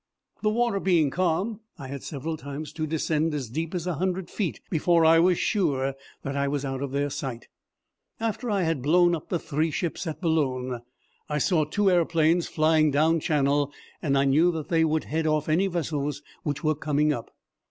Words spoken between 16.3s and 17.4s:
which were coming up.